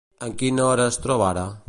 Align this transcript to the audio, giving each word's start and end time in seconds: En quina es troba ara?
En 0.27 0.31
quina 0.39 0.71
es 0.87 0.99
troba 1.05 1.27
ara? 1.33 1.49